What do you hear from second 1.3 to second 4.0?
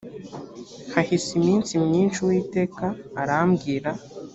iminsi myinshi uwiteka arambwira.